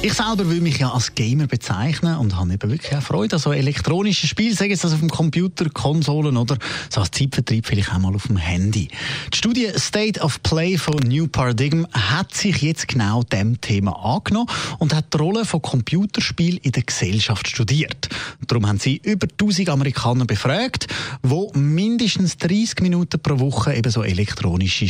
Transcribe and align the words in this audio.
ich 0.00 0.14
selber 0.14 0.48
will 0.48 0.60
mich 0.60 0.78
ja 0.78 0.92
als 0.92 1.14
Gamer 1.14 1.48
bezeichnen 1.48 2.16
und 2.18 2.36
habe 2.36 2.52
eben 2.52 2.70
wirklich 2.70 2.94
auch 2.94 3.02
Freude 3.02 3.36
an 3.36 3.42
so 3.42 3.52
elektronischen 3.52 4.28
Spielen, 4.28 4.54
sagen 4.54 4.70
es 4.70 4.82
das 4.82 4.92
auf 4.92 5.00
dem 5.00 5.10
Computer, 5.10 5.68
Konsolen 5.70 6.36
oder 6.36 6.56
so 6.88 7.00
als 7.00 7.10
Zeitvertrieb 7.10 7.66
vielleicht 7.66 7.92
auch 7.92 7.98
mal 7.98 8.14
auf 8.14 8.28
dem 8.28 8.36
Handy. 8.36 8.88
Die 9.32 9.36
Studie 9.36 9.68
State 9.76 10.20
of 10.20 10.40
Play 10.44 10.78
von 10.78 10.98
New 10.98 11.26
Paradigm 11.26 11.86
hat 11.92 12.32
sich 12.32 12.62
jetzt 12.62 12.86
genau 12.86 13.24
dem 13.24 13.60
Thema 13.60 13.92
angenommen 13.92 14.48
und 14.78 14.94
hat 14.94 15.12
die 15.12 15.18
Rolle 15.18 15.44
von 15.44 15.62
Computerspielen 15.62 16.58
in 16.58 16.72
der 16.72 16.84
Gesellschaft 16.84 17.48
studiert. 17.48 18.08
Darum 18.46 18.68
haben 18.68 18.78
sie 18.78 19.00
über 19.02 19.26
1000 19.28 19.68
Amerikaner 19.68 20.26
befragt, 20.26 20.86
wo 21.22 21.50
mindestens 21.54 22.36
30 22.36 22.82
Minuten 22.82 23.18
pro 23.20 23.40
Woche 23.40 23.74
eben 23.74 23.90
so 23.90 24.04
elektronische 24.04 24.86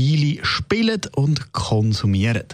Spiele 0.00 0.42
spielen 0.46 1.02
und 1.14 1.52
konsumieren. 1.52 2.44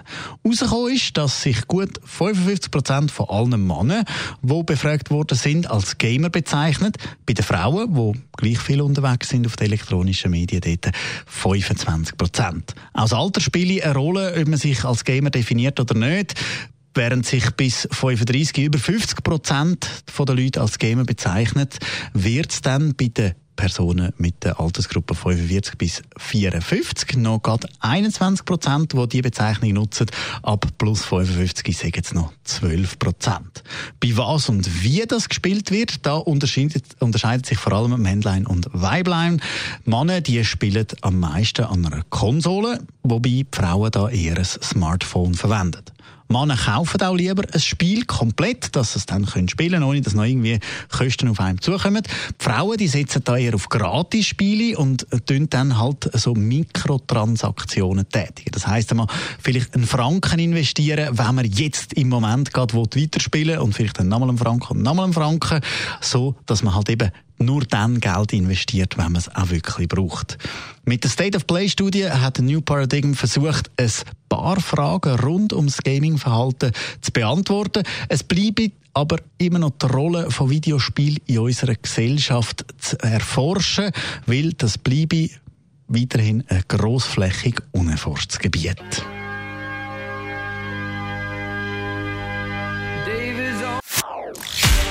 Herausgekommen 0.42 0.94
ist, 0.94 1.16
dass 1.16 1.42
sich 1.42 1.68
gut 1.68 2.00
55% 2.00 3.08
von 3.08 3.28
allen 3.28 3.64
Männern, 3.64 4.04
die 4.42 4.62
befragt 4.64 5.12
worden 5.12 5.38
sind, 5.38 5.70
als 5.70 5.96
Gamer 5.96 6.28
bezeichnet. 6.28 6.96
Bei 7.24 7.34
den 7.34 7.44
Frauen, 7.44 7.94
die 7.94 8.20
gleich 8.36 8.58
viel 8.58 8.80
unterwegs 8.80 9.28
sind 9.28 9.46
auf 9.46 9.54
den 9.54 9.68
elektronischen 9.68 10.32
Medien, 10.32 10.60
dort 10.60 10.92
25%. 11.32 12.62
Aus 12.94 13.12
Alter 13.12 13.40
spiele 13.40 13.84
eine 13.84 13.94
Rolle, 13.94 14.34
ob 14.36 14.48
man 14.48 14.58
sich 14.58 14.82
als 14.84 15.04
Gamer 15.04 15.30
definiert 15.30 15.78
oder 15.78 15.94
nicht 15.94 16.34
während 16.94 17.26
sich 17.26 17.50
bis 17.50 17.86
35 17.92 18.56
über 18.64 18.78
50 18.78 19.22
Prozent 19.22 19.86
der 20.18 20.34
Leute 20.34 20.62
als 20.62 20.78
Gamer 20.78 21.04
bezeichnet, 21.04 21.78
wird 22.14 22.50
es 22.50 22.62
dann 22.62 22.94
bei 22.96 23.08
den 23.08 23.34
Personen 23.56 24.12
mit 24.18 24.44
der 24.44 24.60
Altersgruppe 24.60 25.14
45 25.14 25.78
bis 25.78 26.02
54. 26.16 27.16
Noch 27.16 27.42
gerade 27.42 27.68
21 27.80 28.44
Prozent, 28.44 28.92
die 28.92 29.08
diese 29.08 29.22
Bezeichnung 29.22 29.72
nutzen. 29.72 30.06
Ab 30.42 30.66
plus 30.78 31.04
55 31.04 31.76
sagen 31.76 32.00
es 32.02 32.14
noch 32.14 32.32
12 32.44 32.98
Prozent. 32.98 33.64
Bei 34.00 34.16
was 34.16 34.48
und 34.48 34.84
wie 34.84 35.04
das 35.06 35.28
gespielt 35.28 35.70
wird, 35.70 36.06
da 36.06 36.14
unterscheidet, 36.14 36.84
unterscheidet 37.00 37.46
sich 37.46 37.58
vor 37.58 37.72
allem 37.72 38.00
Männlein 38.00 38.46
und 38.46 38.68
Weiblein. 38.72 39.40
Männer, 39.84 40.20
die 40.20 40.44
spielen 40.44 40.86
am 41.00 41.18
meisten 41.20 41.64
an 41.64 41.86
einer 41.86 42.04
Konsole, 42.10 42.80
wobei 43.10 43.28
die 43.28 43.46
Frauen 43.52 43.90
da 43.90 44.08
eher 44.08 44.38
ein 44.38 44.44
Smartphone 44.44 45.34
verwenden. 45.34 45.84
Männer 46.28 46.56
kaufen 46.56 47.00
auch 47.02 47.14
lieber 47.14 47.44
ein 47.52 47.60
Spiel 47.60 48.04
komplett, 48.04 48.74
dass 48.74 48.92
sie 48.92 48.98
es 48.98 49.06
dann 49.06 49.26
können 49.26 49.48
spielen 49.48 49.74
können, 49.74 49.84
ohne 49.84 50.00
dass 50.00 50.14
noch 50.14 50.24
irgendwie 50.24 50.58
Kosten 50.90 51.28
auf 51.28 51.38
einem 51.38 51.60
zukommen. 51.60 52.02
Die 52.02 52.44
Frauen, 52.44 52.76
die 52.76 52.88
setzen 52.88 53.22
da 53.24 53.36
eher 53.36 53.54
auf 53.54 53.68
Gratis-Spiele 53.68 54.76
und 54.76 55.06
tun 55.26 55.48
dann 55.48 55.78
halt 55.78 56.10
so 56.14 56.34
Mikrotransaktionen 56.34 58.08
tätigen. 58.08 58.50
Das 58.50 58.66
heisst 58.66 58.90
einmal, 58.90 59.06
vielleicht 59.38 59.74
einen 59.74 59.86
Franken 59.86 60.40
investieren, 60.40 61.16
wenn 61.16 61.34
man 61.34 61.44
jetzt 61.44 61.92
im 61.92 62.08
Moment 62.08 62.52
gerade 62.52 62.74
weiterspielen 62.74 63.60
und 63.60 63.74
vielleicht 63.74 63.98
dann 64.00 64.08
nochmal 64.08 64.30
einen 64.30 64.38
Franken 64.38 64.78
und 64.78 64.82
nochmal 64.82 65.04
einen 65.04 65.14
Franken, 65.14 65.60
so 66.00 66.34
dass 66.46 66.62
man 66.64 66.74
halt 66.74 66.88
eben 66.88 67.12
nur 67.38 67.64
dann 67.64 68.00
Geld 68.00 68.32
investiert, 68.32 68.96
wenn 68.96 69.12
man 69.12 69.16
es 69.16 69.34
auch 69.34 69.50
wirklich 69.50 69.88
braucht. 69.88 70.38
Mit 70.84 71.04
der 71.04 71.10
State 71.10 71.36
of 71.36 71.46
Play 71.46 71.68
Studie 71.68 72.08
hat 72.08 72.38
New 72.38 72.60
Paradigm 72.60 73.14
versucht, 73.14 73.70
ein 73.76 73.90
paar 74.28 74.60
Fragen 74.60 75.18
rund 75.20 75.52
ums 75.52 75.78
Gaming-Verhalten 75.78 76.72
zu 77.00 77.12
beantworten. 77.12 77.82
Es 78.08 78.22
bleibt 78.22 78.72
aber 78.92 79.18
immer 79.38 79.58
noch 79.58 79.72
die 79.82 79.86
Rolle 79.86 80.30
von 80.30 80.48
Videospielen 80.48 81.18
in 81.26 81.38
unserer 81.40 81.74
Gesellschaft 81.74 82.64
zu 82.78 82.98
erforschen, 83.00 83.90
weil 84.26 84.52
das 84.54 84.78
bleibe 84.78 85.28
weiterhin 85.88 86.44
ein 86.48 86.62
grossflächig 86.66 87.60
unerforschtes 87.72 88.38
Gebiet. 88.38 89.04